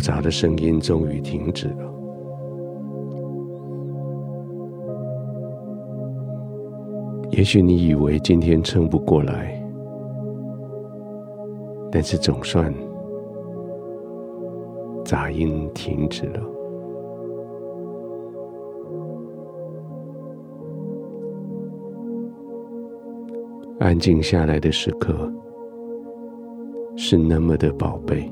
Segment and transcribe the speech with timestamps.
[0.00, 1.92] 嘈杂的声音终于停止了。
[7.32, 9.62] 也许你以为今天撑不过来，
[11.92, 12.74] 但是总算
[15.04, 16.40] 杂音停止了。
[23.80, 25.30] 安静下来的时刻
[26.96, 28.30] 是那么的宝贝，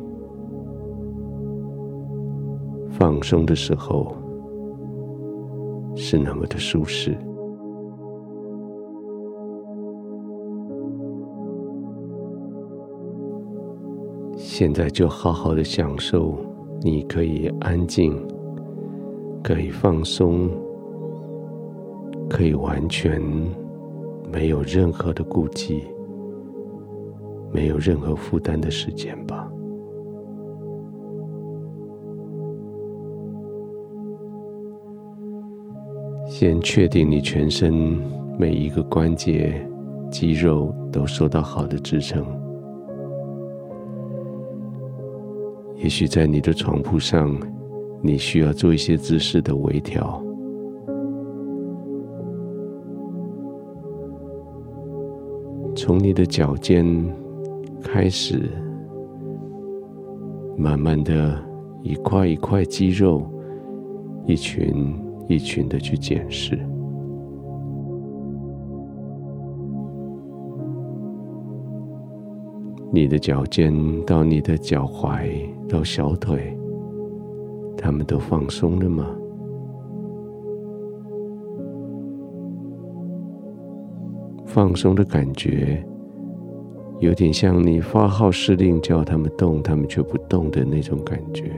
[2.98, 4.12] 放松的时候
[5.94, 7.16] 是那么的舒适。
[14.36, 16.34] 现在就好好的享受，
[16.82, 18.20] 你可以安静，
[19.44, 20.50] 可以放松，
[22.28, 23.22] 可以完全
[24.32, 25.84] 没有任何的顾忌，
[27.52, 29.48] 没有任何负担的时间吧。
[36.40, 38.00] 先确定你全身
[38.38, 39.60] 每一个关节、
[40.08, 42.24] 肌肉都受到好的支撑。
[45.74, 47.36] 也许在你的床铺上，
[48.00, 50.24] 你需要做一些姿势的微调。
[55.74, 56.86] 从你的脚尖
[57.82, 58.48] 开始，
[60.56, 61.36] 慢慢的
[61.82, 63.28] 一块一块肌肉，
[64.24, 64.94] 一群
[65.28, 66.58] 一群的去检视。
[72.90, 73.72] 你的脚尖
[74.06, 75.28] 到你的脚踝
[75.68, 76.56] 到小腿，
[77.76, 79.06] 他们都放松了吗？
[84.46, 85.84] 放松的感觉，
[87.00, 91.52] 有点像你发号施令叫他们动，他们却不动的那种感觉。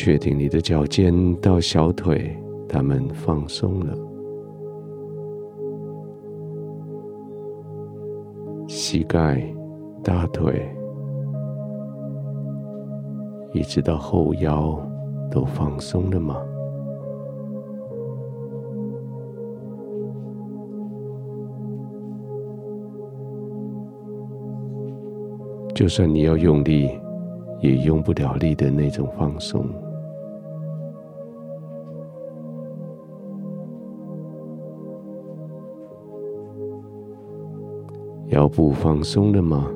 [0.00, 2.32] 确定你的脚尖到小腿，
[2.68, 3.98] 他们放松了。
[8.68, 9.42] 膝盖、
[10.04, 10.72] 大腿，
[13.52, 14.80] 一直到后腰，
[15.32, 16.40] 都放松了吗？
[25.74, 26.88] 就算你要用力，
[27.60, 29.66] 也用不了力的那种放松。
[38.28, 39.70] 腰部放松了吗？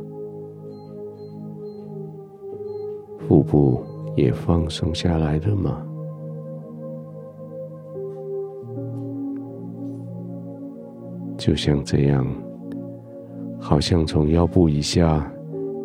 [3.19, 3.83] 腹部
[4.15, 5.87] 也放松下来了吗？
[11.39, 12.27] 就像这样，
[13.59, 15.33] 好像从腰部以下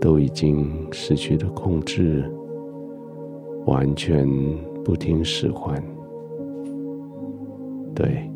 [0.02, 2.30] 都已经失去了控制，
[3.66, 4.28] 完全
[4.84, 5.82] 不听使唤。
[7.96, 8.30] 对。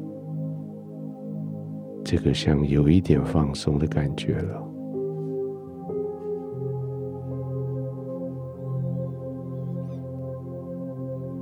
[2.04, 4.68] 这个像有一点放松的感觉了。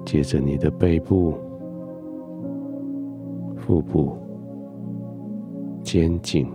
[0.05, 1.35] 接着你的背部、
[3.55, 4.17] 腹部、
[5.83, 6.51] 肩颈，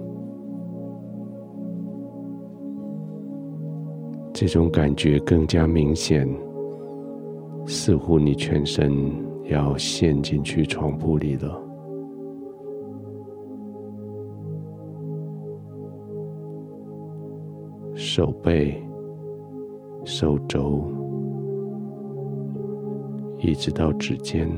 [4.32, 6.28] 这种感觉更加明显，
[7.64, 8.92] 似乎你全身
[9.44, 11.63] 要陷进去床铺里了。
[17.94, 18.82] 手背、
[20.04, 20.90] 手肘，
[23.38, 24.50] 一直到指尖，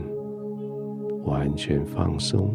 [1.25, 2.51] 完全放松，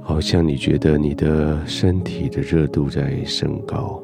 [0.00, 4.02] 好像你觉得你的身体的热度在升高，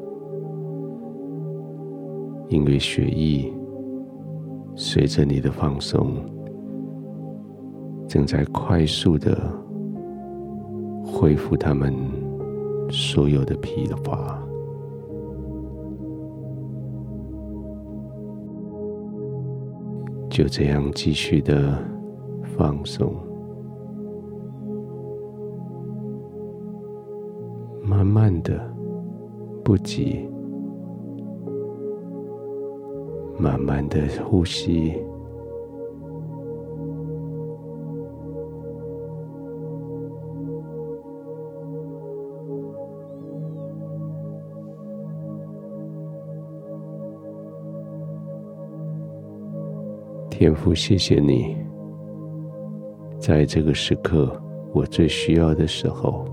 [2.47, 3.53] 因为血液
[4.73, 6.15] 随着你的放松，
[8.07, 9.64] 正在快速的。
[11.05, 11.93] 恢复他们
[12.89, 14.37] 所有的疲乏，
[20.29, 21.77] 就这样继续的
[22.57, 23.13] 放松，
[27.81, 28.59] 慢慢的，
[29.63, 30.27] 不急，
[33.39, 34.93] 慢慢的呼吸。
[50.37, 51.55] 天父，谢谢你，
[53.17, 54.29] 在这个时刻
[54.73, 56.25] 我最需要的时候，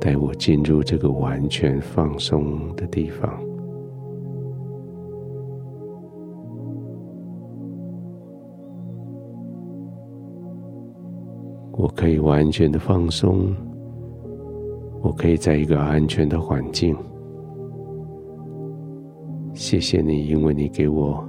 [0.00, 3.32] 带我进入这个完全放松的地方。
[11.70, 13.54] 我可以完全的放松，
[15.02, 16.96] 我可以在一个安全的环境。
[19.62, 21.24] 谢谢你，因为你给我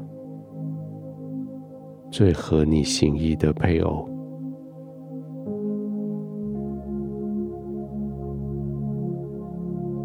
[2.10, 4.10] 最合你心意的配偶。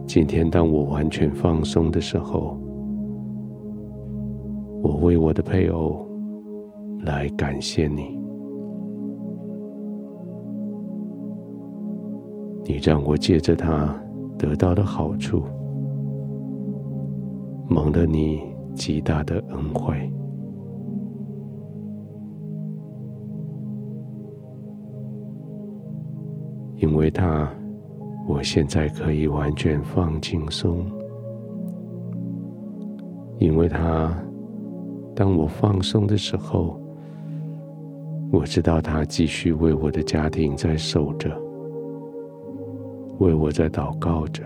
[0.06, 2.54] 今天，当我完全放松的时候，
[4.82, 6.06] 我为我的配偶
[7.06, 8.20] 来感谢你。
[12.66, 13.98] 你让我借着他
[14.36, 15.42] 得到的好处，
[17.68, 18.42] 蒙了你
[18.74, 20.10] 极大的恩惠，
[26.76, 27.48] 因为他，
[28.26, 30.86] 我现在可以完全放轻松，
[33.38, 34.16] 因为他，
[35.14, 36.80] 当我放松的时候，
[38.32, 41.30] 我知道他继续为我的家庭在守着。
[43.18, 44.42] 为我在祷告着，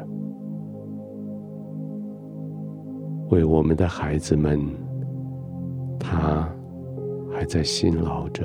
[3.33, 4.61] 为我们的孩子们，
[5.99, 6.47] 他
[7.33, 8.45] 还在辛劳着，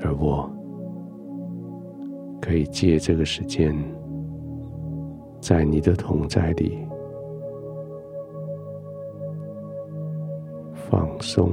[0.00, 0.50] 而我
[2.40, 3.76] 可以借这个时间，
[5.42, 6.78] 在你的同在里
[10.72, 11.50] 放松，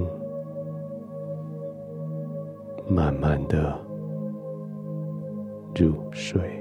[2.87, 3.77] 慢慢的。
[5.75, 6.60] 入睡。